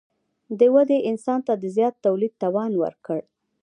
دې 0.59 0.67
ودې 0.73 0.97
انسان 1.09 1.39
ته 1.47 1.53
د 1.61 1.63
زیات 1.75 1.95
تولید 2.05 2.33
توان 2.43 2.71
ورکړ. 2.81 3.19